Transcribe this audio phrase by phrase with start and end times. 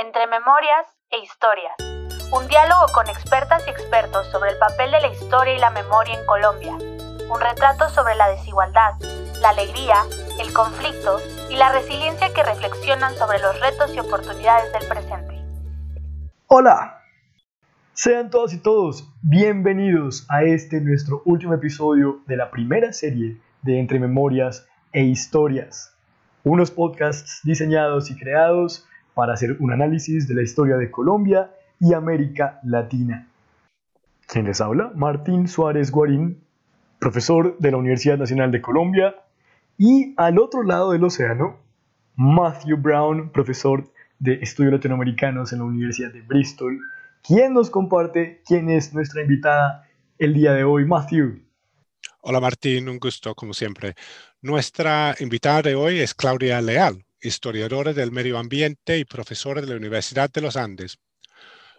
[0.00, 1.74] Entre Memorias e Historias.
[2.32, 6.16] Un diálogo con expertas y expertos sobre el papel de la historia y la memoria
[6.16, 6.72] en Colombia.
[7.28, 8.92] Un retrato sobre la desigualdad,
[9.42, 9.96] la alegría,
[10.40, 11.18] el conflicto
[11.50, 15.42] y la resiliencia que reflexionan sobre los retos y oportunidades del presente.
[16.46, 17.02] Hola,
[17.92, 23.80] sean todas y todos bienvenidos a este nuestro último episodio de la primera serie de
[23.80, 25.92] Entre Memorias e Historias.
[26.44, 28.84] Unos podcasts diseñados y creados
[29.18, 33.26] para hacer un análisis de la historia de Colombia y América Latina.
[34.28, 34.92] ¿Quién les habla?
[34.94, 36.40] Martín Suárez Guarín,
[37.00, 39.16] profesor de la Universidad Nacional de Colombia,
[39.76, 41.56] y al otro lado del océano,
[42.14, 46.78] Matthew Brown, profesor de Estudios Latinoamericanos en la Universidad de Bristol,
[47.26, 49.84] quien nos comparte quién es nuestra invitada
[50.20, 50.84] el día de hoy.
[50.84, 51.42] Matthew.
[52.20, 53.96] Hola Martín, un gusto como siempre.
[54.42, 59.76] Nuestra invitada de hoy es Claudia Leal, historiadora del medio ambiente y profesora de la
[59.76, 60.98] Universidad de los Andes.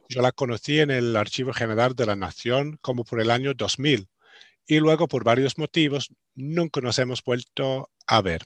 [0.07, 4.09] Yo la conocí en el Archivo General de la Nación como por el año 2000
[4.65, 8.43] y luego por varios motivos nunca nos hemos vuelto a ver.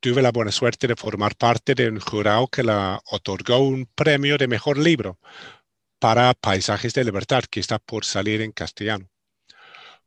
[0.00, 4.38] Tuve la buena suerte de formar parte de un jurado que la otorgó un premio
[4.38, 5.18] de mejor libro
[5.98, 9.08] para Paisajes de Libertad que está por salir en castellano.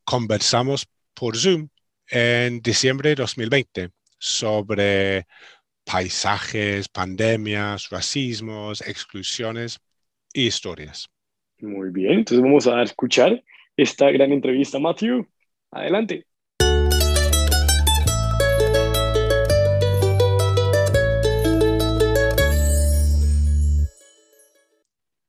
[0.06, 1.70] Conversamos por Zoom
[2.08, 5.28] en diciembre de 2020 sobre
[5.92, 9.80] paisajes, pandemias, racismos, exclusiones
[10.34, 11.10] y historias.
[11.62, 13.44] Muy bien, entonces vamos a escuchar
[13.76, 15.28] esta gran entrevista, Matthew.
[15.72, 16.26] Adelante.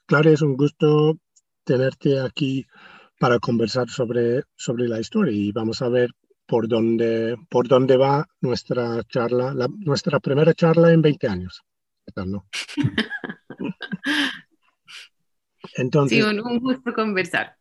[0.07, 1.19] Claro, es un gusto
[1.65, 2.67] tenerte aquí
[3.19, 6.11] para conversar sobre, sobre la historia y vamos a ver
[6.51, 11.63] por dónde, por dónde va nuestra charla, nuestra primera charla en 20 años.
[15.77, 17.57] Entonces, sí, un, gusto conversar.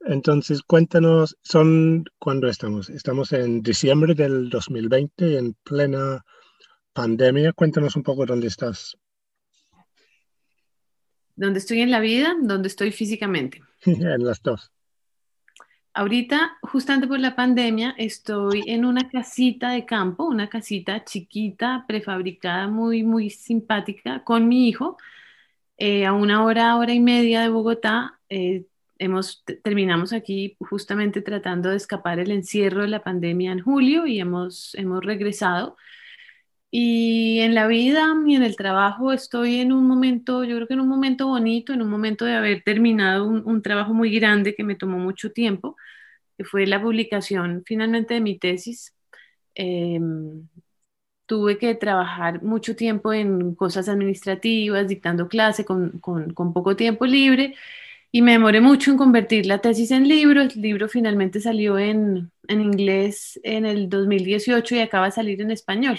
[0.00, 2.90] Entonces, cuéntanos, son ¿cuándo estamos?
[2.90, 6.24] Estamos en diciembre del 2020, en plena
[6.92, 7.52] pandemia.
[7.52, 8.98] Cuéntanos un poco dónde estás.
[11.36, 12.34] ¿Dónde estoy en la vida?
[12.42, 13.62] ¿Dónde estoy físicamente?
[13.86, 14.72] en las dos.
[15.98, 22.68] Ahorita, justamente por la pandemia, estoy en una casita de campo, una casita chiquita, prefabricada,
[22.68, 24.96] muy, muy simpática, con mi hijo,
[25.76, 28.20] eh, a una hora, hora y media de Bogotá.
[28.28, 28.66] Eh,
[28.98, 34.20] hemos, terminamos aquí justamente tratando de escapar el encierro de la pandemia en julio y
[34.20, 35.76] hemos, hemos regresado.
[36.70, 40.74] Y en la vida y en el trabajo estoy en un momento, yo creo que
[40.74, 44.64] en un momento bonito, en un momento de haber terminado un, trabajo muy grande que
[44.64, 45.76] me tomó mucho tiempo,
[46.44, 48.94] fue la publicación finalmente de mi tesis.
[49.54, 50.48] Em,
[51.26, 57.54] tuve que trabajar mucho tiempo en cosas administrativas, dictando clase con, poco tiempo libre
[58.12, 60.42] y me demoré mucho en convertir la tesis en libro.
[60.42, 65.50] El libro finalmente salió en, en inglés en el 2018 y acaba de salir en
[65.50, 65.98] español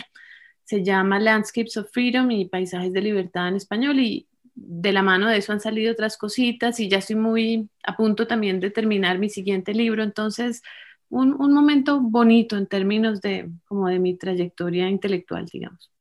[0.69, 4.27] se llama Landscapes of Freedom y Paisajes de Libertad en español y
[4.61, 8.27] de la mano de eso han salido otras cositas y ya estoy muy a punto
[8.27, 10.61] también de terminar mi siguiente libro, entonces
[11.09, 15.91] un, un momento bonito en términos de como de mi trayectoria intelectual, digamos.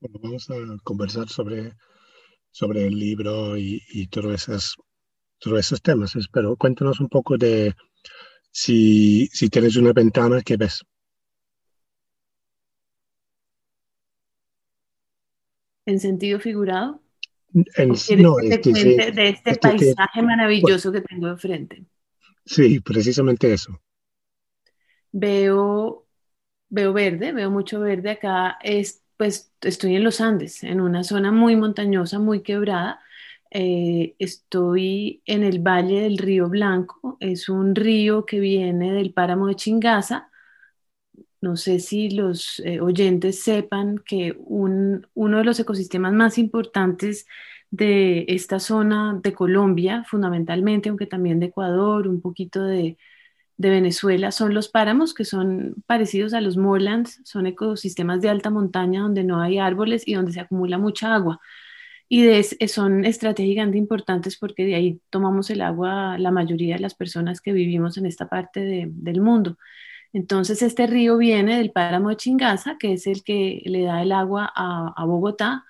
[0.00, 1.74] Bueno, vamos a conversar sobre,
[2.52, 4.76] sobre el libro y, y todos, esos,
[5.38, 7.74] todos esos temas, pero cuéntanos un poco de
[8.52, 10.82] si, si tienes una ventana que ves.
[15.86, 16.99] en sentido figurado?
[17.52, 21.84] No, de, de este paisaje maravilloso que tengo enfrente.
[22.44, 23.80] Sí, precisamente eso.
[25.12, 26.06] Veo,
[26.68, 28.58] veo verde, veo mucho verde acá.
[28.62, 33.00] Es, pues estoy en los Andes, en una zona muy montañosa, muy quebrada.
[33.50, 39.48] Eh, estoy en el Valle del Río Blanco, es un río que viene del páramo
[39.48, 40.29] de Chingaza
[41.40, 47.26] no sé si los eh, oyentes sepan que uno de los ecosistemas más importantes
[47.70, 52.98] de esta zona de Colombia, fundamentalmente, aunque también de Ecuador, un poquito de,
[53.58, 59.02] Venezuela, son los páramos, que son parecidos a los moorlands, son ecosistemas de alta montaña
[59.02, 61.40] donde no hay árboles y donde se acumula mucha agua.
[62.08, 66.94] Y de, son estratégicamente importantes porque de ahí tomamos el agua la mayoría de las
[66.94, 69.58] personas que vivimos en esta parte del mundo.
[70.12, 74.12] Entonces este río viene del páramo de Chingaza, que es el que le da el
[74.12, 75.64] agua a, Bogotá,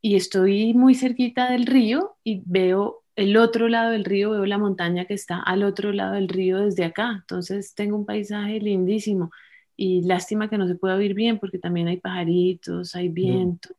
[0.00, 4.58] y estoy muy cerquita del río y veo el otro lado del río, veo la
[4.58, 7.10] montaña que está al otro lado del río desde acá.
[7.22, 9.30] Entonces tengo un paisaje lindísimo
[9.76, 13.70] y lástima que no se pueda oír bien porque también hay pajaritos, hay viento,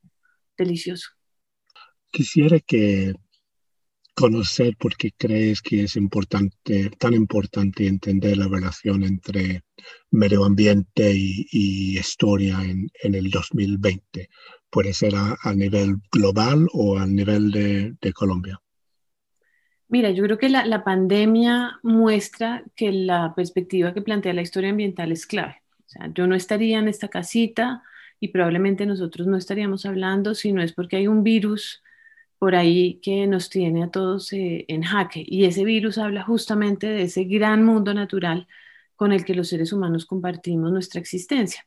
[0.58, 1.10] delicioso.
[2.12, 3.14] quisiera que
[4.18, 9.62] conocer por qué crees que es importante, tan importante entender la relación entre
[10.10, 14.28] medio ambiente y, historia en, el 2020.
[14.72, 18.60] Puede ser a, nivel global o a nivel de, Colombia.
[19.88, 24.72] Mira, yo creo que la, la, pandemia muestra que la perspectiva que plantea la historia
[24.72, 25.62] ambiental es clave.
[25.86, 27.84] O sea, yo no estaría en esta casita
[28.20, 31.84] y probablemente nosotros no estaríamos hablando si no es porque hay un virus
[32.40, 35.24] por ahí que nos tiene a todos eh, en jaque.
[35.26, 38.48] Y ese virus habla justamente de ese gran mundo natural
[38.96, 41.66] con el que los seres humanos compartimos nuestra existencia.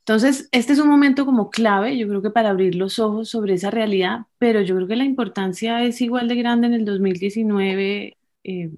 [0.00, 3.54] Entonces, este es un momento como clave, yo creo que para abrir los ojos sobre
[3.54, 8.16] esa realidad, pero yo creo que la importancia es igual de grande en el 2019,
[8.44, 8.70] eh,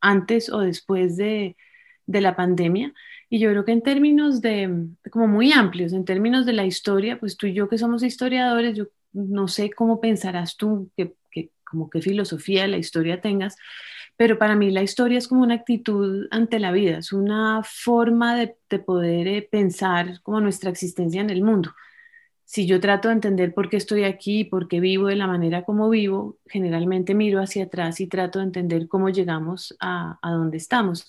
[0.00, 1.56] antes o después de,
[2.06, 2.94] de la pandemia.
[3.28, 7.18] Y yo creo que en términos de, como muy amplios, en términos de la historia,
[7.20, 11.14] pues tú y yo que somos historiadores, yo no sé cómo pensarás tú, que,
[11.64, 13.56] como qué filosofía de la historia tengas,
[14.16, 18.36] pero para mí la historia es como una actitud ante la vida, es una forma
[18.36, 21.72] de, de poder eh, pensar como nuestra existencia en el mundo
[22.44, 25.64] si yo trato de entender por qué estoy aquí, por qué vivo de la manera
[25.64, 30.58] como vivo, generalmente miro hacia atrás y trato de entender cómo llegamos a, a donde
[30.58, 31.08] estamos.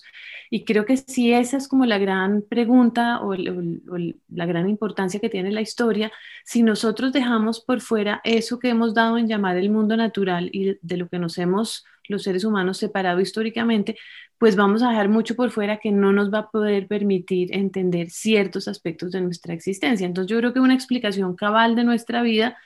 [0.50, 5.28] Y creo que si esa es como la gran pregunta o, la gran importancia que
[5.28, 6.12] tiene la historia,
[6.44, 10.78] si nosotros dejamos por fuera eso que hemos dado en llamar el mundo natural y
[10.80, 13.96] de lo que nos hemos los seres humanos separado históricamente,
[14.38, 18.10] pues vamos a dejar mucho por fuera que no nos va a poder permitir entender
[18.10, 20.06] ciertos aspectos de nuestra existencia.
[20.06, 22.56] Entonces yo creo que una explicación cabal de nuestra vida,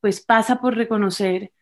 [0.00, 1.52] pues pasa por reconocer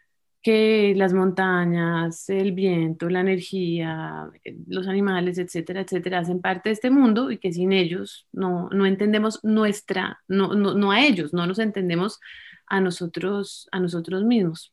[0.43, 4.31] que las montañas, el viento, la energía,
[4.67, 8.87] los animales, etcétera, etcétera, hacen parte de este mundo y que sin ellos no, no
[8.87, 12.21] entendemos nuestra, no, no, no a ellos, no nos entendemos
[12.67, 14.73] a nosotros, a nosotros mismos.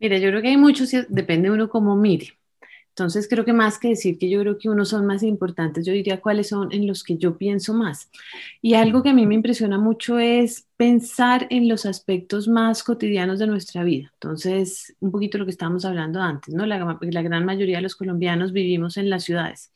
[0.00, 2.38] Mira, yo creo que hay muchos, depende uno cómo mire.
[2.90, 5.92] Entonces, creo que más que decir que yo creo que unos son más importantes, yo
[5.92, 8.10] diría cuáles son en los que yo pienso más.
[8.60, 13.38] Y algo que a mí me impresiona mucho es pensar en los aspectos más cotidianos
[13.38, 14.10] de nuestra vida.
[14.14, 16.66] Entonces, un poquito lo que estábamos hablando antes, ¿no?
[16.66, 19.72] La, la gran mayoría de los colombianos vivimos en las ciudades.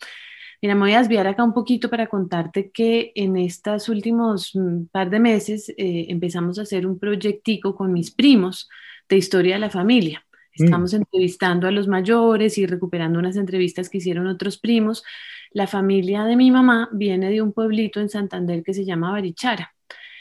[0.60, 4.86] Mira, me voy a desviar acá un poquito para contarte que en estos últimos mm,
[4.92, 8.69] par de meses eh, empezamos a hacer un proyectico con mis primos
[9.12, 10.25] de historia de la familia.
[10.56, 10.64] Mm.
[10.64, 15.05] Estamos entrevistando a los mayores y recuperando unas entrevistas que hicieron otros primos.
[15.50, 19.75] La familia de mi mamá viene de un pueblito en Santander que se llama Barichara.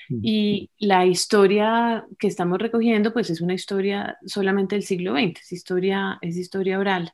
[0.10, 0.20] Mm.
[0.22, 5.52] Y la historia que estamos recogiendo, pues es una historia solamente del siglo XX, es
[5.54, 7.14] historia, es historia oral.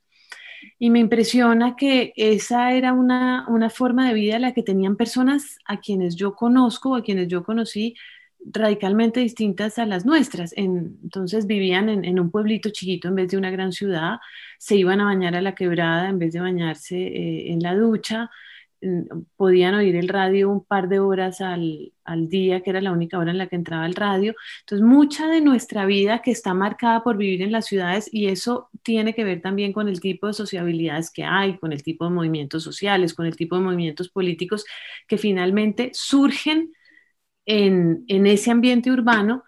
[0.80, 5.59] Y me impresiona que esa era una, una forma de vida la que tenían personas
[5.65, 7.94] a quienes yo conozco, a quienes yo conocí
[8.45, 10.53] radicalmente distintas a las nuestras.
[10.55, 14.19] entonces vivían en, un pueblito chiquito en vez de una gran ciudad,
[14.57, 18.29] se iban a bañar a la quebrada en vez de bañarse eh, en la ducha,
[19.35, 23.17] podían oír el radio un par de horas al, al, día, que era la única
[23.17, 24.35] hora en la que entraba el radio.
[24.61, 28.69] Entonces, mucha de nuestra vida que está marcada por vivir en las ciudades y eso
[28.83, 32.11] tiene que ver también con el tipo de sociabilidades que hay, con el tipo de
[32.11, 34.65] movimientos sociales, con el tipo de movimientos políticos
[35.07, 36.71] que finalmente surgen
[37.47, 39.44] en, ese ambiente urbano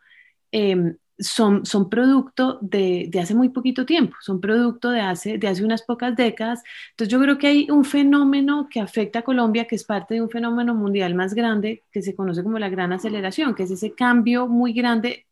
[0.51, 5.63] em, son, son producto de, hace muy poquito tiempo, son producto de hace, de hace
[5.63, 6.63] unas pocas décadas.
[6.91, 10.22] Entonces yo creo que hay un fenómeno que afecta a Colombia, que es parte de
[10.22, 13.94] un fenómeno mundial más grande, que se conoce como la gran aceleración, que es ese
[13.94, 15.27] cambio muy grande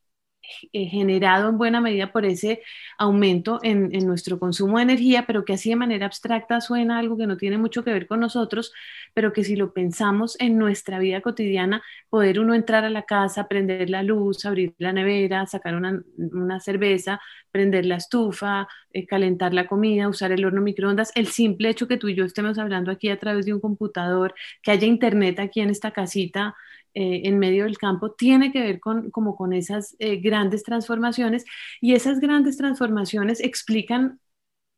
[0.73, 2.61] eh, generado en buena medida por ese
[2.97, 7.27] aumento en, nuestro consumo de energía, pero que así de manera abstracta suena algo que
[7.27, 8.73] no tiene mucho que ver con nosotros,
[9.13, 13.47] pero que si lo pensamos en nuestra vida cotidiana, poder uno entrar a la casa,
[13.47, 17.19] prender la luz, abrir la nevera, sacar una, cerveza,
[17.51, 21.97] prender la estufa, eh, calentar la comida, usar el horno microondas, el simple hecho que
[21.97, 25.61] tú y yo estemos hablando aquí a través de un computador, que haya internet aquí
[25.61, 26.55] en esta casita,
[26.99, 31.45] eh, en medio del campo tiene que ver con, como con esas eh, grandes transformaciones
[31.79, 34.19] y esas grandes transformaciones explican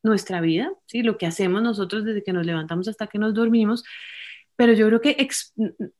[0.03, 1.01] nuestra vida, ¿sí?
[1.01, 3.85] lo que hacemos nosotros desde que nos levantamos hasta que nos dormimos,
[4.59, 5.15] pero yo creo que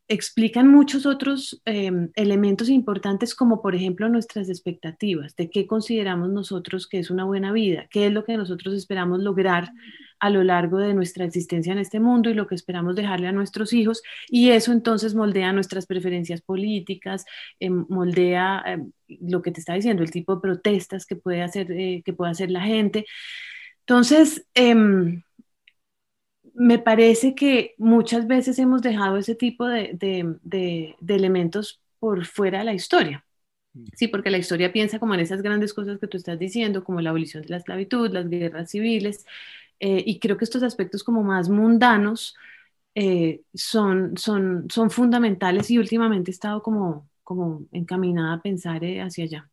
[0.10, 6.86] explican muchos otros em, elementos importantes como por ejemplo nuestras expectativas, de qué consideramos nosotros
[6.86, 9.72] que es una buena vida, qué es lo que nosotros esperamos lograr
[10.20, 13.32] a lo largo de nuestra existencia en este mundo y lo que esperamos dejarle a
[13.32, 14.02] nuestros hijos.
[14.28, 17.24] Y eso entonces moldea nuestras preferencias políticas,
[17.62, 21.72] em, moldea em, lo que te está diciendo, el tipo de protestas que puede hacer,
[21.72, 23.06] eh, que puede hacer la gente.
[23.86, 24.46] Entonces,
[26.60, 32.66] me parece que muchas veces hemos dejado ese tipo de, de elementos por fuera de
[32.66, 33.26] la historia.
[33.94, 37.02] Sí, porque la historia piensa como en esas grandes cosas que tú estás diciendo, como
[37.02, 39.26] la abolición de la esclavitud, las guerras civiles,
[39.80, 42.36] eh, y creo que estos aspectos como más mundanos
[42.96, 49.02] eh, son, son, son fundamentales y últimamente he estado como, como encaminada a pensar eh,
[49.02, 49.52] hacia allá.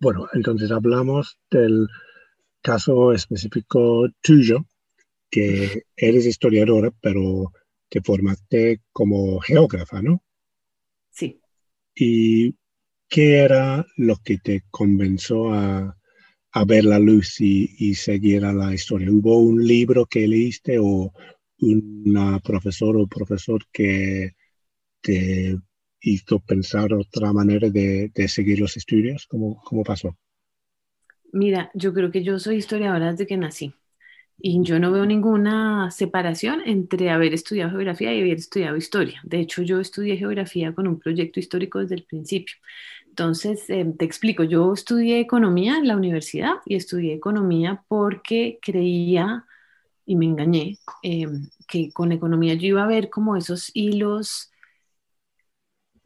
[0.00, 1.86] Bueno, entonces hablamos del
[2.62, 4.66] caso específico tuyo,
[5.30, 7.52] que eres historiadora, pero
[7.88, 10.22] te formaste como geógrafa, ¿no?
[11.10, 11.40] Sí.
[11.94, 12.54] ¿Y
[13.08, 15.96] qué era lo que te convenció a,
[16.66, 19.10] ver la luz y, seguir a la historia?
[19.10, 21.12] ¿Hubo un libro que leíste o
[21.58, 24.32] una profesora o profesor que
[25.00, 25.56] te
[26.06, 29.26] hizo pensar otra manera de, seguir los estudios?
[29.26, 30.16] ¿Cómo, ¿Cómo pasó?
[31.32, 33.74] Mira, yo creo que yo soy historiadora desde que nací.
[34.38, 39.20] Y yo no veo ninguna separación entre haber estudiado geografía y haber estudiado historia.
[39.24, 42.54] De hecho, yo estudié geografía con un proyecto histórico desde el principio.
[43.08, 49.46] Entonces, eh, te explico, yo estudié economía en la universidad y estudié economía porque creía,
[50.04, 51.26] y me engañé, eh,
[51.66, 54.52] que con economía yo iba a ver como esos hilos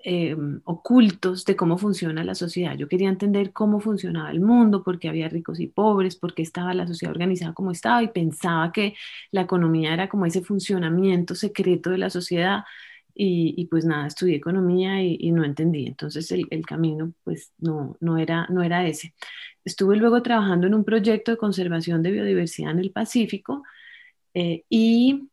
[0.04, 2.76] eh, ocultos de cómo funciona la sociedad.
[2.76, 6.42] Yo quería entender cómo funcionaba el mundo, por qué había ricos y pobres, por qué
[6.42, 8.94] estaba la sociedad organizada como estaba y pensaba que
[9.30, 12.64] la economía era como ese funcionamiento secreto de la sociedad.
[13.22, 15.86] Y, pues nada, estudié economía y, no entendí.
[15.86, 19.14] Entonces el, camino pues no, no, era, no era ese.
[19.64, 23.62] Estuve luego trabajando en un proyecto de conservación de biodiversidad en el Pacífico
[24.34, 25.28] eh, y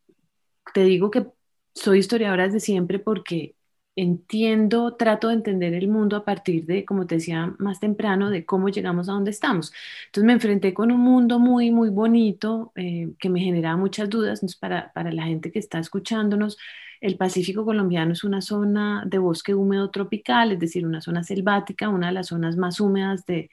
[0.74, 1.26] te digo que
[1.74, 3.54] soy historiadora desde siempre porque
[4.00, 8.46] entiendo, trato de entender el mundo a partir de, como te decía más temprano, de
[8.46, 9.72] cómo llegamos a donde estamos.
[10.06, 14.40] Entonces me enfrenté con un mundo muy, muy bonito eh, que me generaba muchas dudas.
[14.60, 16.58] para, para la gente que está escuchándonos,
[17.00, 21.88] el Pacífico colombiano es una zona de bosque húmedo tropical, es decir, una zona selvática,
[21.88, 23.50] una de las zonas más húmedas de,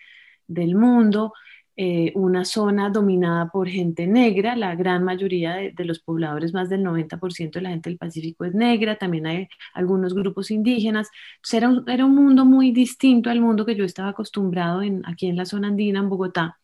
[0.47, 1.33] del mundo.
[1.77, 6.81] Eh, una zona dominada por gente negra, la gran mayoría de, los pobladores, más del
[6.83, 11.09] 90% de la gente del Pacífico es negra, también hay algunos grupos indígenas.
[11.51, 15.27] era, un, era un mundo muy distinto al mundo que yo estaba acostumbrado en, aquí
[15.27, 16.59] en la zona andina, en Bogotá,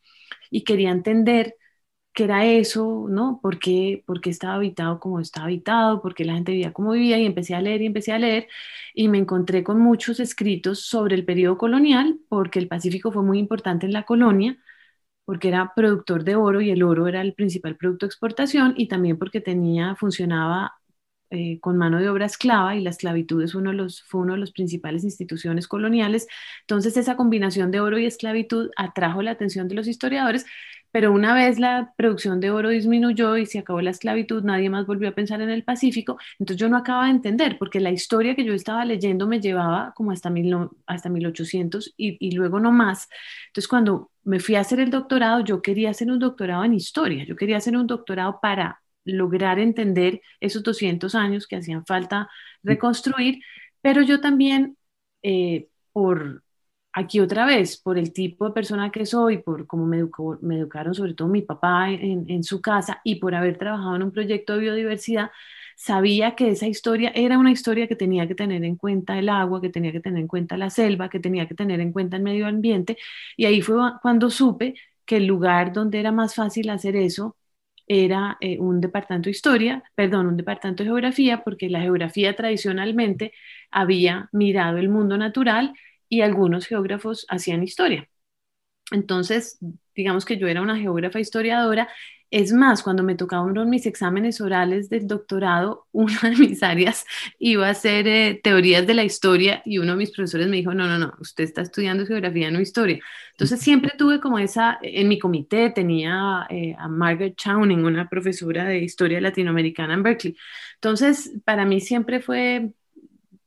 [0.49, 1.55] y quería entender
[2.13, 3.39] qué era eso, ¿no?
[3.41, 6.01] ¿Por qué, ¿Por qué estaba habitado como estaba habitado?
[6.01, 7.19] ¿Por qué la gente vivía como vivía?
[7.19, 8.47] Y empecé a leer y empecé a leer
[8.93, 13.39] y me encontré con muchos escritos sobre el periodo colonial, porque el Pacífico fue muy
[13.39, 14.57] importante en la colonia
[15.25, 18.87] porque era productor de oro y el oro era el principal producto de exportación y
[18.87, 20.73] también porque tenía, funcionaba
[21.29, 24.33] eh, con mano de obra esclava y la esclavitud es uno de los, fue una
[24.33, 26.27] de las principales instituciones coloniales.
[26.61, 30.45] Entonces esa combinación de oro y esclavitud atrajo la atención de los historiadores
[30.91, 34.85] pero una vez la producción de oro disminuyó y se acabó la esclavitud, nadie más
[34.85, 38.35] volvió a pensar en el Pacífico, entonces yo no acababa de entender, porque la historia
[38.35, 40.53] que yo estaba leyendo me llevaba como hasta, mil,
[40.85, 43.07] hasta 1800 y, y luego no más.
[43.47, 47.25] Entonces cuando me fui a hacer el doctorado, yo quería hacer un doctorado en historia,
[47.25, 52.29] yo quería hacer un doctorado para lograr entender esos 200 años que hacían falta
[52.63, 53.39] reconstruir,
[53.81, 54.77] pero yo también,
[55.23, 56.43] eh, por
[56.93, 59.97] aquí otra vez, por el tipo de persona que soy, por cómo me,
[60.57, 64.53] educaron sobre todo mi papá en, su casa y por haber trabajado en un proyecto
[64.53, 65.31] de biodiversidad,
[65.81, 69.61] sabía que esa historia era una historia que tenía que tener en cuenta el agua,
[69.61, 72.23] que tenía que tener en cuenta la selva, que tenía que tener en cuenta el
[72.23, 72.97] medio ambiente.
[73.35, 77.35] Y ahí fue cuando supe que el lugar donde era más fácil hacer eso
[77.87, 83.33] era eh, un departamento de historia, perdón, un departamento de geografía, porque la geografía tradicionalmente
[83.71, 85.73] había mirado el mundo natural
[86.07, 88.07] y algunos geógrafos hacían historia.
[88.91, 89.57] Entonces,
[89.95, 91.89] digamos que yo era una geógrafa historiadora.
[92.31, 97.05] Es más, cuando me tocaban mis exámenes orales del doctorado, una de mis áreas
[97.39, 100.73] iba a ser eh, teorías de la historia y uno de mis profesores me dijo,
[100.73, 102.99] no, no, no, usted está estudiando geografía, no historia.
[103.31, 108.63] Entonces siempre tuve como esa, en mi comité tenía eh, a Margaret Chowning, una profesora
[108.65, 110.37] de historia latinoamericana en Berkeley.
[110.75, 112.71] Entonces, para mí siempre fue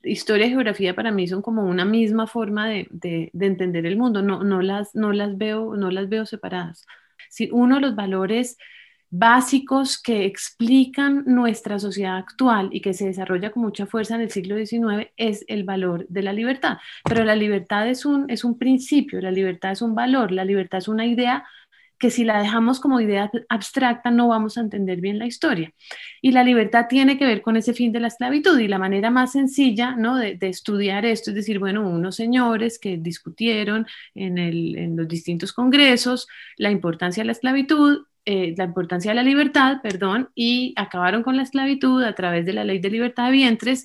[0.03, 4.23] historia y geografía para mí son como una misma forma de, de, entender el mundo,
[4.23, 6.87] no, no, las, no, las veo, no las veo separadas.
[7.29, 8.57] Si uno de los valores
[9.17, 14.31] básicos que explican nuestra sociedad actual y que se desarrolla con mucha fuerza en el
[14.31, 16.79] siglo XIX es el valor de la libertad.
[17.05, 20.79] Pero la libertad es un, es un principio, la libertad es un valor, la libertad
[20.79, 21.45] es una idea
[21.99, 25.73] que si la dejamos como idea abstracta no vamos a entender bien la historia.
[26.21, 29.11] Y la libertad tiene que ver con ese fin de la esclavitud y la manera
[29.11, 30.17] más sencilla ¿no?
[30.17, 36.71] de, estudiar esto es decir, bueno, unos señores que discutieron en, los distintos congresos la
[36.71, 41.43] importancia de la esclavitud, eh, la importancia de la libertad, perdón, y acabaron con la
[41.43, 43.85] esclavitud a través de la ley de libertad de vientres.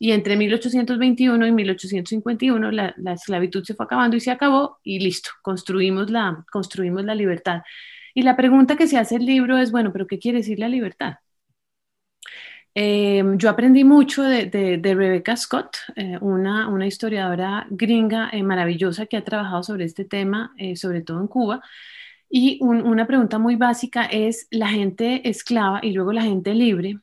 [0.00, 4.98] Y entre 1821 y 1851 la, la esclavitud se fue acabando y se acabó y
[4.98, 7.62] listo, construimos la, construimos la libertad.
[8.14, 10.68] Y la pregunta que se hace el libro es, bueno, pero ¿qué quiere decir la
[10.68, 11.16] libertad?
[12.74, 19.06] Eh, yo aprendí mucho de, de, Rebecca Scott, eh, una, una, historiadora gringa eh, maravillosa
[19.06, 21.62] que ha trabajado sobre este tema, sobre todo en Cuba.
[22.28, 26.98] Y una pregunta muy básica es, la gente esclava y luego la gente libre,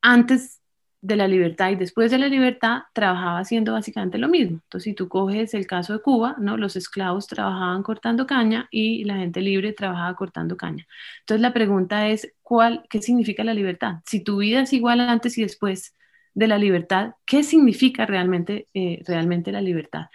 [0.00, 0.62] antes
[1.06, 4.60] de la libertad y después de la libertad trabajaba haciendo básicamente lo mismo.
[4.64, 6.56] Entonces, si tú coges el caso de Cuba, ¿no?
[6.56, 10.86] Los esclavos trabajaban cortando caña y la gente libre trabajaba cortando caña.
[11.20, 14.00] Entonces, la pregunta es, ¿cuál, ¿qué significa la libertad?
[14.04, 15.94] Si tu vida es igual antes y después
[16.34, 20.06] de la libertad, ¿qué significa realmente, eh, realmente la libertad?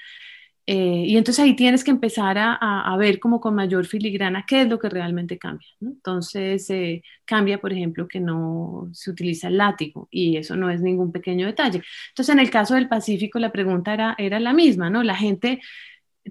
[0.68, 4.70] Eh, y entonces ahí tienes que empezar a, ver como con mayor filigrana qué es
[4.70, 5.68] lo que realmente cambia.
[5.82, 10.82] Entonces eh, cambia, por ejemplo, que no se utiliza el látigo y eso no es
[10.82, 11.82] ningún pequeño detalle.
[12.10, 15.04] Entonces en el caso del Pacífico la pregunta era, era la misma, ¿no?
[15.04, 15.60] La gente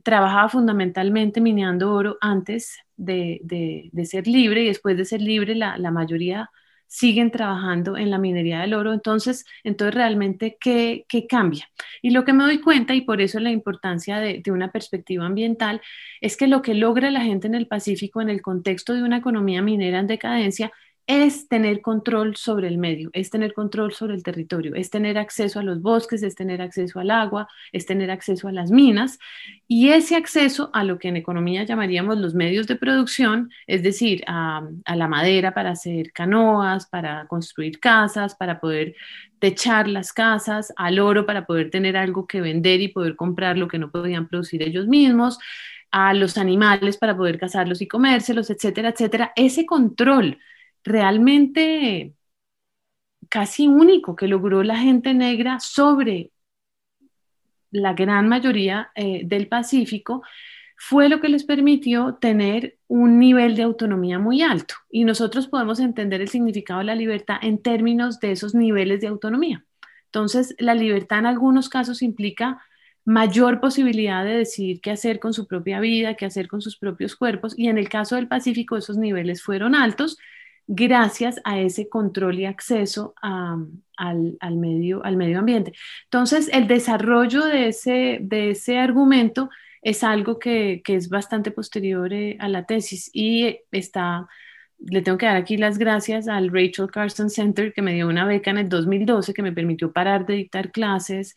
[0.05, 5.79] trabajaba fundamentalmente mineando oro antes de, de, ser libre y después de ser libre la,
[5.79, 6.51] la mayoría
[6.91, 8.93] siguen trabajando en la minería del oro.
[8.93, 11.71] Entonces, entonces realmente, ¿qué, qué cambia?
[12.03, 15.25] Y lo que me doy cuenta, y por eso la importancia de, de, una perspectiva
[15.25, 15.81] ambiental,
[16.21, 19.19] es que lo que logra la gente en el Pacífico en el contexto de una
[19.19, 20.73] economía minera en decadencia
[21.07, 25.59] es tener control sobre el medio, es tener control sobre el territorio, es tener acceso
[25.59, 29.19] a los bosques, es tener acceso al agua, es tener acceso a las minas
[29.67, 34.23] y ese acceso a lo que en economía llamaríamos los medios de producción, es decir,
[34.27, 38.95] a, la madera para hacer canoas, para construir casas, para poder
[39.41, 43.69] techar las casas, al oro para poder tener algo que vender y poder comprar lo
[43.69, 45.39] que no podían producir ellos mismos,
[45.91, 49.33] a los animales para poder cazarlos y comérselos, etcétera, etcétera.
[49.35, 50.39] Ese control
[50.85, 52.15] realmente
[53.29, 56.33] casi único que logró la gente negra sobre
[57.71, 60.23] la gran mayoría eh, del Pacífico
[60.77, 64.75] fue lo que les permitió tener un nivel de autonomía muy alto.
[64.91, 69.09] Y nosotros podemos entender el significado de la libertad en términos de esos niveles de
[69.09, 69.65] autonomía.
[70.07, 72.63] Entonces, la libertad en algunos casos implica
[73.05, 77.15] mayor posibilidad de decidir qué hacer con su propia vida, qué hacer con sus propios
[77.15, 77.55] cuerpos.
[77.59, 80.17] Y en el caso del Pacífico, esos niveles fueron altos
[80.73, 85.73] gracias a ese control y acceso al, medio, al medio ambiente.
[86.05, 89.51] Entonces, el desarrollo de ese, de ese argumento
[89.83, 94.29] es algo que, es bastante posterior eh, a la tesis y está,
[94.79, 98.25] le tengo que dar aquí las gracias al Rachel Carson Center que me dio una
[98.25, 101.35] beca en el 2012 que me permitió parar de dictar clases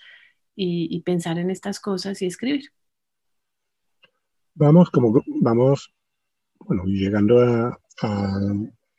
[0.55, 2.65] y, pensar en estas cosas y escribir.
[4.53, 5.91] Vamos, como vamos,
[6.59, 7.79] bueno, llegando a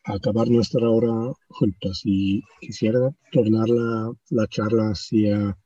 [0.05, 5.57] acabar nuestra hora juntos y quisiera tornar la, la, charla hacia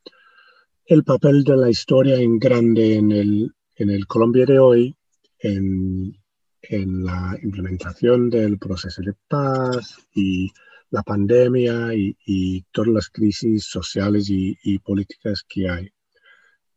[0.86, 4.96] el papel de la historia en grande en el, en el Colombia de hoy,
[5.40, 6.16] en,
[6.62, 10.48] en la implementación del proceso de paz y
[10.90, 15.88] la pandemia y, y todas las crisis sociales y, y, políticas que hay.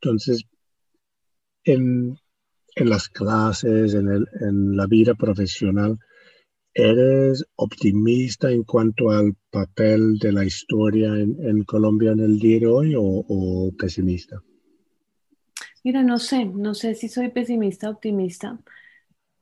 [0.02, 0.44] Entonces,
[1.64, 2.18] en,
[2.76, 5.98] en las clases, en, el, en la vida profesional,
[6.74, 12.68] ¿Eres optimista en cuanto al papel de la historia en, Colombia en el día de
[12.68, 14.42] hoy o, pesimista?
[15.84, 18.58] Mira, no sé, no sé si soy pesimista o optimista,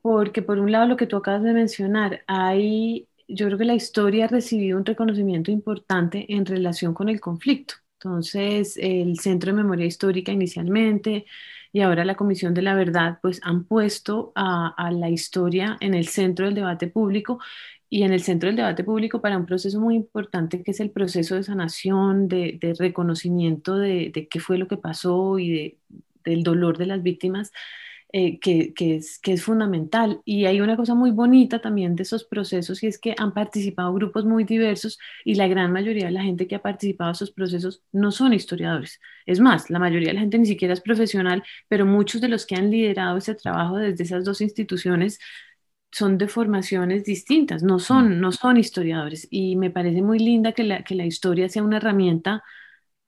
[0.01, 3.75] porque por un lado lo que tú acabas de mencionar, hay, yo creo que la
[3.75, 7.75] historia ha recibido un reconocimiento importante en relación con el conflicto.
[8.01, 11.25] Entonces, el Centro de Memoria Histórica inicialmente,
[11.71, 16.08] y ahora la Comisión de la Verdad, pues han puesto a, la historia en el
[16.08, 17.39] centro del debate público
[17.89, 20.91] y en el centro del debate público para un proceso muy importante que es el
[20.91, 25.77] proceso de sanación, de, reconocimiento de, de, qué fue lo que pasó y de,
[26.23, 27.51] del dolor de las víctimas
[28.12, 30.22] eh, que, es, que es fundamental.
[30.26, 33.93] Y hay una cosa muy bonita también de esos procesos y es que han participado
[33.93, 37.32] grupos muy diversos y la gran mayoría de la gente que ha participado en esos
[37.32, 39.00] procesos no son historiadores.
[39.28, 42.45] Es más, la mayoría de la gente ni siquiera es profesional, pero muchos de los
[42.48, 45.19] que han liderado ese trabajo desde esas dos instituciones
[45.91, 48.22] son de formaciones distintas, no son, mm.
[48.22, 49.28] no son historiadores.
[49.32, 52.43] Y me parece muy linda que la, que la historia sea una herramienta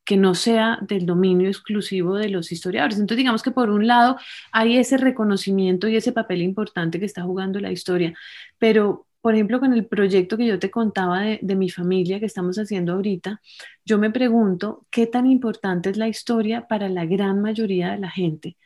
[0.05, 2.97] que no sea del dominio exclusivo de los historiadores.
[2.99, 4.17] Entonces, digamos que por un lado
[4.51, 8.13] hay ese reconocimiento y ese papel importante que está jugando la historia,
[8.57, 12.57] pero por ejemplo, con el proyecto que yo te contaba de, mi familia que estamos
[12.57, 13.39] haciendo ahorita,
[13.85, 18.09] yo me pregunto qué tan importante es la historia para la gran mayoría de la
[18.09, 18.57] gente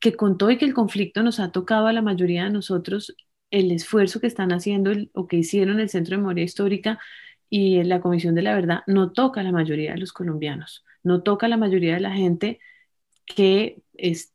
[0.00, 3.14] que contó y que el conflicto nos ha tocado a la mayoría de nosotros
[3.50, 6.98] el esfuerzo que están haciendo o que hicieron el Centro de Memoria Histórica
[7.50, 11.22] y la Comisión de la Verdad no toca a la mayoría de los colombianos, no
[11.22, 12.60] toca a la mayoría de la gente
[13.24, 13.82] que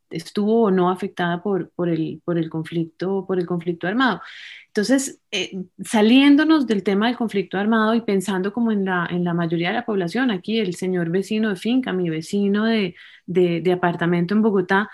[0.10, 4.22] estuvo o no afectada por, por, el, por, el conflicto, por el conflicto armado.
[4.68, 5.52] Entonces, eh,
[5.84, 9.76] saliéndonos del tema del conflicto armado y pensando como en la, en la mayoría de
[9.76, 12.96] la población, aquí el señor vecino de finca, mi vecino de,
[13.26, 14.90] de, de apartamento en Bogotá,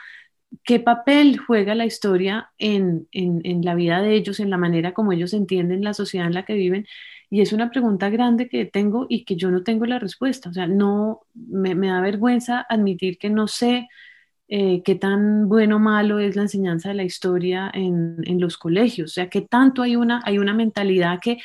[0.64, 4.94] ¿qué papel juega la historia en, en, en, la vida de ellos, en la manera
[4.94, 6.86] como ellos entienden la sociedad en la que viven?
[7.30, 10.50] Y es una pregunta grande que tengo y que yo no tengo la respuesta.
[10.50, 13.88] O sea, no me, me da vergüenza admitir que no sé
[14.48, 18.58] eh, qué tan bueno o malo es la enseñanza de la historia en, en, los
[18.58, 19.12] colegios.
[19.12, 21.38] O sea, qué tanto hay una, hay una mentalidad que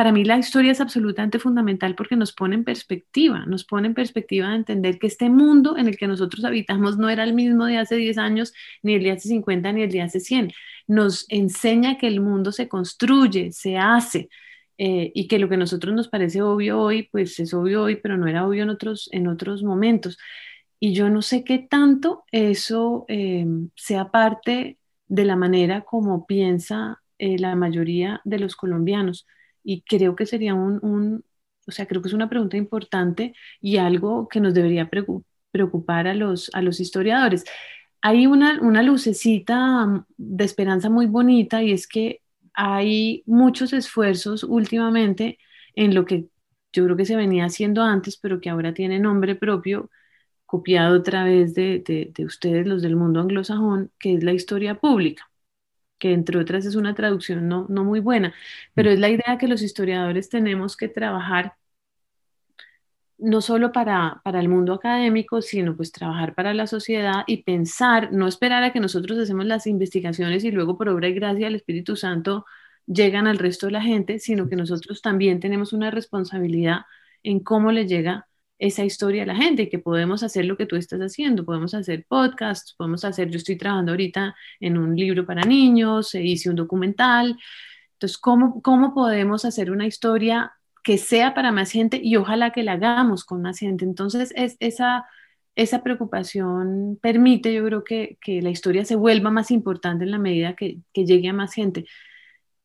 [0.00, 3.94] para mí la historia es absolutamente fundamental porque nos pone en perspectiva, nos pone en
[3.94, 7.66] perspectiva de entender que este mundo en el que nosotros habitamos no era el mismo
[7.66, 10.52] de hace 10 años, ni el de hace 50, ni el de hace 100.
[10.86, 14.30] Nos enseña que el mundo se construye, se hace.
[14.82, 17.96] Eh, y que lo que a nosotros nos parece obvio hoy, pues es obvio hoy,
[17.96, 20.16] pero no era obvio en otros, en otros momentos.
[20.78, 23.44] Y yo no sé qué tanto eso eh,
[23.76, 29.26] sea parte de la manera como piensa eh, la mayoría de los colombianos.
[29.62, 31.24] Y creo que sería un, un,
[31.66, 34.88] o sea, creo que es una pregunta importante y algo que nos debería
[35.52, 37.44] preocupar a los, a los historiadores.
[38.00, 42.22] Hay una, una lucecita de esperanza muy bonita y es que
[42.54, 45.38] hay muchos esfuerzos últimamente
[45.74, 46.28] en lo que
[46.72, 49.90] yo creo que se venía haciendo antes, pero que ahora tiene nombre propio,
[50.46, 55.30] copiado otra vez de, ustedes, los del mundo anglosajón, que es la historia pública,
[55.98, 58.34] que entre otras es una traducción no, no muy buena,
[58.74, 61.54] pero es la idea que los historiadores tenemos que trabajar
[63.20, 68.12] no solo para, para, el mundo académico, sino pues trabajar para la sociedad y pensar,
[68.12, 71.56] no esperar a que nosotros hacemos las investigaciones y luego por obra y gracia del
[71.56, 72.46] Espíritu Santo
[72.86, 76.82] llegan al resto de la gente, sino que nosotros también tenemos una responsabilidad
[77.22, 78.26] en cómo le llega
[78.58, 82.04] esa historia a la gente que podemos hacer lo que tú estás haciendo, podemos hacer
[82.06, 87.38] podcasts, podemos hacer, yo estoy trabajando ahorita en un libro para niños, hice un documental,
[88.00, 92.62] entonces, ¿cómo, cómo podemos hacer una historia que sea para más gente y ojalá que
[92.62, 93.84] la hagamos con más gente?
[93.84, 95.06] Entonces, es, esa,
[95.56, 100.18] esa preocupación permite, yo creo que, que, la historia se vuelva más importante en la
[100.18, 101.86] medida que, que llegue a más gente.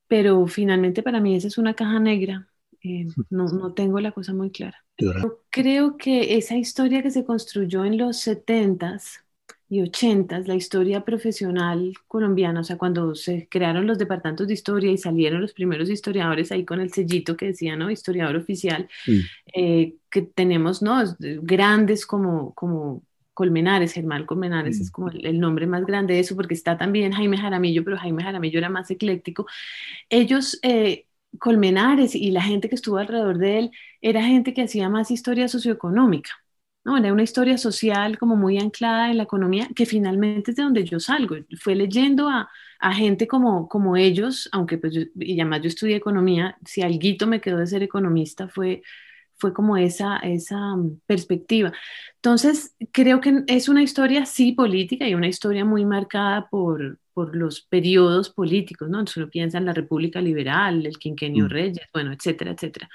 [0.07, 2.47] Pero finalmente para mí esa es una caja negra
[2.85, 4.77] eh, no, no, tengo la cosa muy clara.
[4.97, 9.24] Yo creo que esa historia que se construyó en los 70s
[9.67, 14.91] y 80s, la historia profesional colombiana, o sea, cuando se crearon los departamentos de historia
[14.91, 17.89] y salieron los primeros historiadores ahí con el sellito que decía, ¿no?
[17.89, 18.87] Historiador oficial,
[19.53, 21.03] eh, que tenemos, ¿no?
[21.19, 26.35] Grandes como, como Colmenares, Germán Colmenares es como el, el, nombre más grande de eso,
[26.35, 29.45] porque está también Jaime Jaramillo, pero Jaime Jaramillo era más ecléctico.
[30.09, 31.05] Ellos eh,
[31.39, 35.47] Colmenares y la gente que estuvo alrededor de él era gente que hacía más historia
[35.47, 36.31] socioeconómica,
[36.85, 36.97] ¿no?
[36.97, 40.85] Era una historia social como muy anclada en la economía, que finalmente es de donde
[40.85, 41.35] yo salgo.
[41.59, 45.95] Fue leyendo a, a gente como, como ellos, aunque pues yo, y además yo estudié
[45.95, 48.83] economía, si alguito me quedó de ser economista fue,
[49.37, 51.73] fue como esa, esa mm, perspectiva.
[52.15, 57.35] Entonces, creo que es una historia sí política y una historia muy marcada por, por
[57.35, 58.99] los periodos políticos, ¿no?
[58.99, 61.49] Entonces uno piensa en la República Liberal, el Quinquenio mm.
[61.49, 62.89] Reyes, bueno, etcétera, etcétera.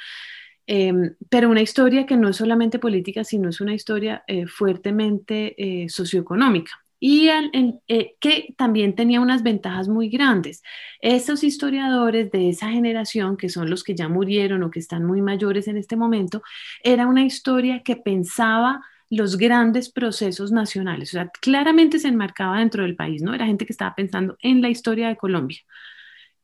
[0.66, 0.92] Eh,
[1.28, 5.88] pero una historia que no es solamente política, sino es una historia eh, fuertemente eh,
[5.88, 10.62] socioeconómica y en, eh, que también tenía unas ventajas muy grandes.
[11.00, 15.22] Esos historiadores de esa generación, que son los que ya murieron o que están muy
[15.22, 16.42] mayores en este momento,
[16.84, 22.84] era una historia que pensaba los grandes procesos nacionales, o sea, claramente se enmarcaba dentro
[22.84, 23.34] del país, ¿no?
[23.34, 25.58] Era gente que estaba pensando en la historia de Colombia.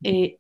[0.02, 0.38] Eh,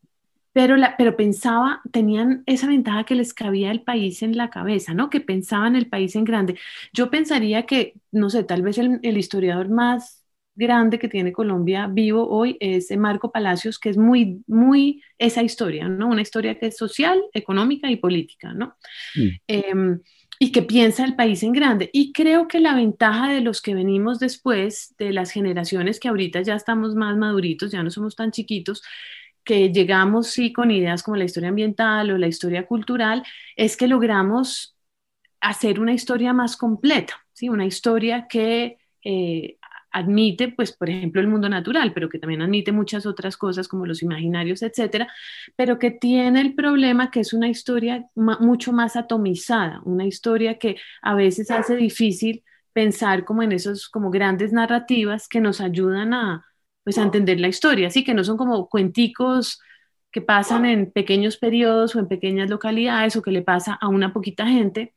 [0.56, 4.94] pero, la, pero pensaba, tenían esa ventaja que les cabía el país en la cabeza,
[4.94, 5.10] ¿no?
[5.10, 6.58] Que pensaban el país en grande.
[6.94, 11.88] Yo pensaría que, no sé, tal vez el, el historiador más grande que tiene Colombia
[11.88, 16.08] vivo hoy es Marco Palacios, que es muy, muy esa historia, ¿no?
[16.08, 18.78] Una historia que es social, económica y política, ¿no?
[19.14, 19.28] Mm.
[19.48, 19.98] Eh,
[20.38, 21.90] y que piensa el país en grande.
[21.92, 26.40] Y creo que la ventaja de los que venimos después, de las generaciones que ahorita
[26.40, 28.82] ya estamos más maduritos, ya no somos tan chiquitos,
[29.46, 33.22] que llegamos sí con ideas como la historia ambiental o la historia cultural,
[33.54, 34.76] es que logramos
[35.40, 37.48] hacer una historia más completa, ¿sí?
[37.48, 39.56] una historia que eh,
[39.92, 43.86] admite, pues, por ejemplo, el mundo natural, pero que también admite muchas otras cosas como
[43.86, 45.08] los imaginarios, etcétera,
[45.54, 50.76] pero que tiene el problema que es una historia mucho más atomizada, una historia que
[51.02, 56.44] a veces hace difícil pensar como en esos como grandes narrativas que nos ayudan a,
[56.86, 59.60] pues a entender la historia, así que no son como cuenticos
[60.12, 64.12] que pasan en pequeños periodos o en pequeñas localidades o que le pasa a una
[64.12, 64.94] poquita gente,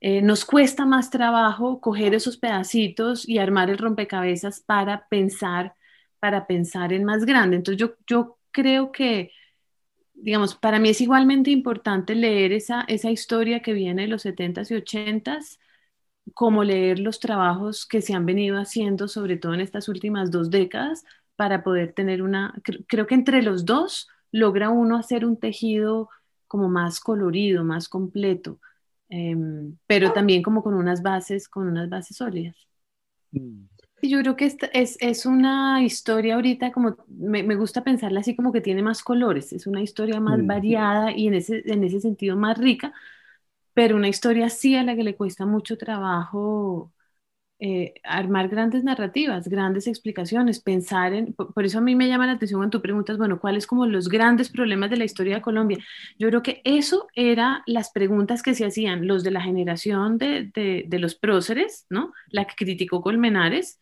[0.00, 5.74] eh, nos cuesta más trabajo coger esos pedacitos y armar el rompecabezas para pensar,
[6.20, 7.56] para pensar en más grande.
[7.56, 9.32] Entonces yo, yo creo que,
[10.14, 14.70] digamos, para mí es igualmente importante leer esa, esa historia que viene de los 70s
[14.70, 15.58] y 80s,
[16.32, 20.50] como leer los trabajos que se han venido haciendo, sobre todo en estas últimas dos
[20.50, 21.04] décadas,
[21.36, 22.54] para poder tener una,
[22.86, 26.08] creo que entre los dos logra uno hacer un tejido
[26.46, 28.60] como más colorido, más completo,
[29.08, 32.56] em, pero también como con unas bases, con unas bases sólidas.
[33.32, 33.64] Mm.
[34.02, 38.20] Y yo creo que esta es, es, una historia ahorita como, me, me, gusta pensarla
[38.20, 40.46] así como que tiene más colores, es una historia más mm.
[40.46, 42.92] variada y en ese, en ese sentido más rica,
[43.74, 46.92] pero una historia así a la que le cuesta mucho trabajo
[47.60, 52.32] eh, armar grandes narrativas, grandes explicaciones, pensar en, por, eso a mí me llama la
[52.32, 55.78] atención cuando tú preguntas, bueno, ¿cuáles como los grandes problemas de la historia de Colombia?
[56.18, 60.50] Yo creo que eso eran las preguntas que se hacían los de la generación de,
[60.54, 62.12] de, de los próceres, ¿no?
[62.28, 63.80] La que criticó Colmenares,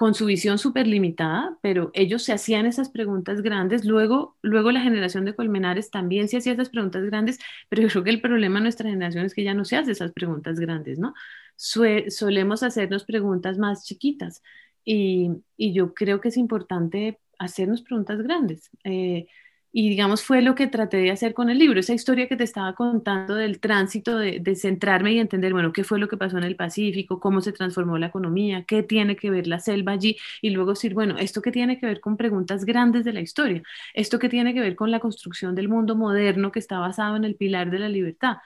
[0.00, 3.84] con su visión súper limitada, pero ellos se hacían esas preguntas grandes.
[3.84, 8.04] Luego, luego la generación de Colmenares también se hacía esas preguntas grandes, pero yo creo
[8.04, 10.98] que el problema de nuestra generación es que ya no se hace esas preguntas grandes,
[10.98, 11.12] ¿no?
[11.54, 14.42] solemos hacernos preguntas más chiquitas
[14.86, 18.70] y, y, yo creo que es importante hacernos preguntas grandes.
[18.84, 19.26] Eh,
[19.72, 22.44] y digamos, fue lo que traté de hacer con el libro, esa historia que te
[22.44, 26.44] estaba contando del tránsito, de, centrarme y entender, bueno, qué fue lo que pasó en
[26.44, 30.50] el Pacífico, cómo se transformó la economía, qué tiene que ver la selva allí, y
[30.50, 33.62] luego decir, bueno, esto que tiene que ver con preguntas grandes de la historia,
[33.94, 37.24] esto que tiene que ver con la construcción del mundo moderno que está basado en
[37.24, 38.38] el pilar de la libertad.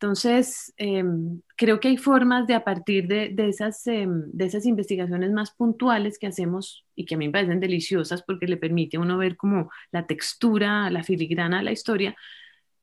[0.00, 5.30] Entonces, em, creo que hay formas de a partir de, esas, em, de esas investigaciones
[5.30, 9.00] más puntuales que hacemos y que a mí me parecen deliciosas porque le permite a
[9.00, 12.16] uno ver como la textura, la filigrana la historia,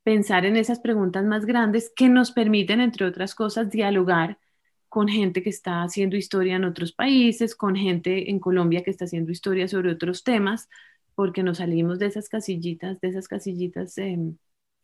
[0.04, 4.38] pensar en esas preguntas más grandes que nos permiten, entre otras cosas, dialogar
[4.90, 9.06] con gente que está haciendo historia en otros países, con gente en Colombia que está
[9.06, 10.70] haciendo historia sobre otros temas,
[11.16, 14.38] porque nos salimos de esas casillitas, de esas casillitas em,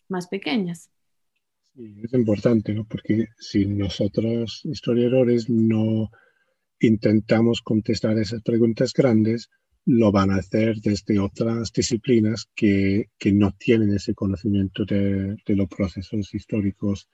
[0.10, 0.93] más pequeñas.
[1.76, 2.86] Sí, es importante, ¿no?
[2.86, 6.12] Porque si nosotros, historiadores, no
[6.80, 9.50] intentamos contestar esas preguntas grandes,
[9.86, 15.56] lo van a hacer desde otras disciplinas que, que no tienen ese conocimiento de, de,
[15.56, 17.10] los procesos históricos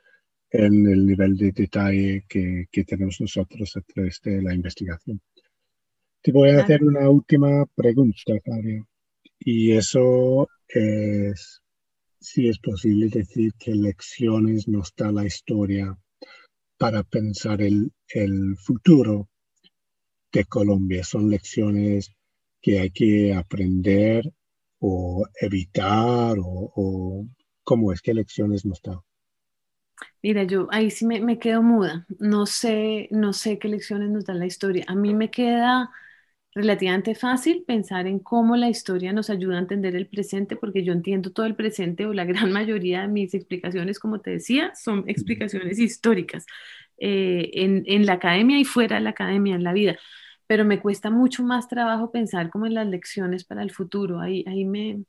[0.51, 5.21] en el nivel de detalle que, que, tenemos nosotros a través de la investigación.
[6.21, 8.83] Te voy a hacer una última pregunta, Claudia,
[9.39, 11.61] y eso es
[12.19, 15.97] si es posible decir que lecciones nos da la historia
[16.77, 19.29] para pensar el, el futuro
[20.31, 21.03] de Colombia.
[21.03, 22.11] Son lecciones
[22.61, 24.31] que hay que aprender
[24.79, 27.25] o evitar o,
[27.63, 29.01] cómo es que lecciones nos da.
[30.23, 32.05] Mira, yo ahí sí me, me, quedo muda.
[32.19, 34.85] No sé, no sé qué lecciones nos da la historia.
[34.87, 35.91] A mí me queda
[36.59, 40.93] relativamente fácil pensar en cómo la historia nos ayuda a entender el presente, porque yo
[40.93, 45.03] entiendo todo el presente o la gran mayoría de mis explicaciones, como te decía, son
[45.07, 46.45] explicaciones históricas
[46.97, 49.97] eh, en, en, la academia y fuera de la academia, en la vida.
[50.47, 54.19] Pero me cuesta mucho más trabajo pensar como en las lecciones para el futuro.
[54.19, 55.03] Ahí, ahí, me,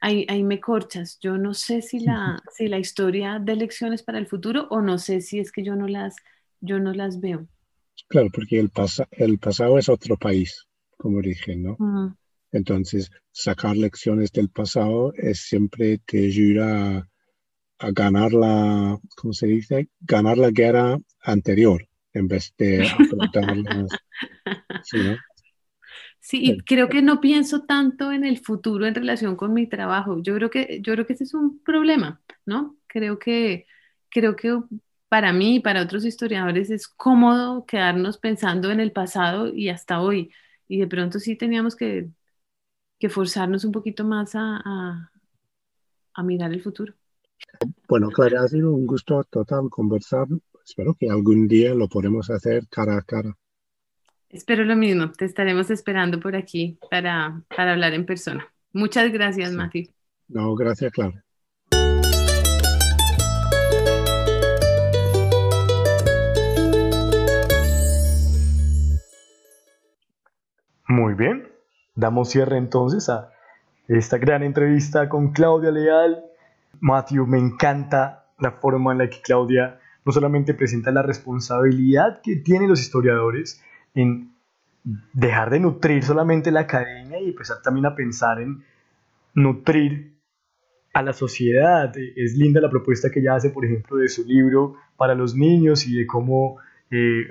[0.00, 1.18] ahí, ahí me corchas.
[1.20, 4.98] Yo no sé si la, si la historia de lecciones para el futuro o no
[4.98, 6.16] sé si es que yo no las,
[6.60, 7.48] yo no las veo.
[8.06, 8.70] Claro, porque el,
[9.12, 10.67] el pasado es otro país,
[10.98, 11.78] como dije, ¿no?
[12.52, 17.08] Entonces, sacar lecciones del pasado es siempre te ayuda
[17.78, 19.88] a, ganar la, ¿cómo se dice?
[20.00, 23.90] Ganar la guerra anterior en vez de afrontarlas.
[24.84, 25.16] ¿sí, no?
[26.20, 30.20] Sí, creo que no pienso tanto en el futuro en relación con mi trabajo.
[30.22, 32.76] Yo creo que, yo creo que ese es un problema, ¿no?
[32.86, 33.66] Creo que,
[34.10, 34.58] creo que
[35.08, 40.00] para mí y para otros historiadores es cómodo quedarnos pensando en el pasado y hasta
[40.00, 40.30] hoy.
[40.68, 42.10] Y de pronto sí teníamos que,
[42.98, 45.10] que forzarnos un poquito más a,
[46.14, 46.94] a, mirar el futuro.
[47.88, 50.26] Bueno, Clara, ha sido un gusto total conversar.
[50.64, 53.36] Espero que algún día lo podamos hacer cara a cara.
[54.28, 55.10] Espero lo mismo.
[55.12, 58.52] Te estaremos esperando por aquí para, para hablar en persona.
[58.72, 59.90] Muchas gracias, Mati.
[60.28, 61.24] No, gracias, Clara.
[70.88, 71.46] Muy bien,
[71.94, 73.30] damos cierre entonces a
[73.88, 76.24] esta gran entrevista con Claudia Leal.
[76.80, 82.36] Matthew, me encanta la forma en la que Claudia no solamente presenta la responsabilidad que
[82.36, 83.62] tienen los historiadores
[83.94, 84.32] en
[85.12, 88.64] dejar de nutrir solamente la academia y empezar también a pensar en
[89.34, 90.14] nutrir
[90.94, 91.92] a la sociedad.
[92.16, 95.86] Es linda la propuesta que ella hace, por ejemplo, de su libro para los niños
[95.86, 96.56] y de cómo
[96.90, 97.28] eh,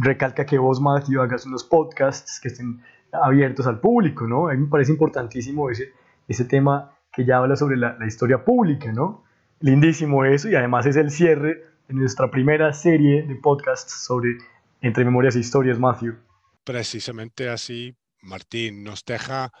[0.00, 4.48] recalca que vos, Matthew, hagas unos podcasts que estén abiertos al público, ¿no?
[4.48, 5.92] A mí me parece importantísimo ese,
[6.28, 9.24] ese tema que ya habla sobre la, la historia pública, ¿no?
[9.60, 14.38] Lindísimo eso y además es el cierre de nuestra primera serie de podcasts sobre
[14.80, 16.16] Entre Memorias e Historias, Matthew.
[16.64, 19.52] Precisamente así, Martín, nos deja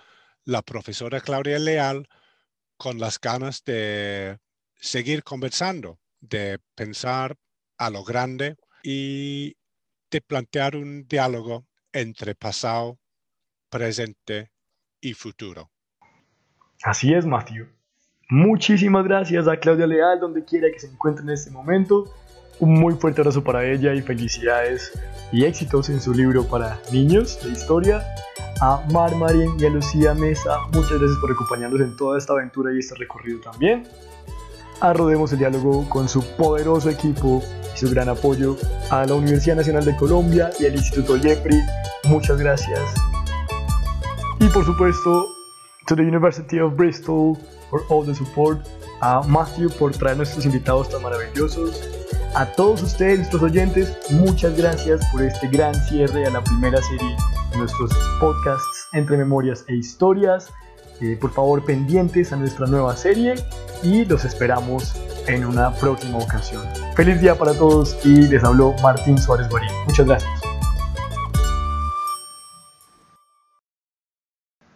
[0.44, 2.08] la profesora Claudia Leal
[2.76, 4.38] con las ganas de
[4.76, 7.36] seguir conversando, de pensar
[7.76, 9.56] a lo grande y
[10.10, 12.98] de plantear un diálogo entre pasado,
[13.70, 14.50] presente
[15.00, 15.70] y futuro.
[16.82, 17.66] Así es, Matthew.
[18.28, 22.04] Muchísimas gracias a Claudia Leal, donde quiera que se encuentre en este momento.
[22.60, 24.92] Un muy fuerte abrazo para ella y felicidades
[25.32, 28.04] y éxitos en su libro para niños de historia.
[28.60, 32.72] A Mar Marín y a Lucía Mesa, muchas gracias por acompañarnos en toda esta aventura
[32.74, 33.84] y este recorrido también.
[34.80, 37.42] A Rodemos el Diálogo con su poderoso equipo
[37.74, 38.56] y su gran apoyo.
[38.90, 41.58] A la Universidad Nacional de Colombia y al Instituto Yepri,
[42.04, 42.80] muchas gracias.
[44.40, 45.28] Y por supuesto,
[45.86, 47.36] to the University of Bristol
[47.70, 48.58] for all the support.
[49.02, 51.80] A Matthew por traer nuestros invitados tan maravillosos
[52.34, 57.16] a todos ustedes, nuestros oyentes, muchas gracias por este gran cierre a la primera serie
[57.50, 57.90] de nuestros
[58.20, 60.52] podcasts entre memorias e historias.
[61.00, 63.34] Eh, por favor, pendientes a nuestra nueva serie
[63.82, 64.94] y los esperamos
[65.26, 66.62] en una próxima ocasión.
[66.94, 69.70] Feliz día para todos y les habló Martín Suárez Guarín.
[69.86, 70.39] Muchas gracias.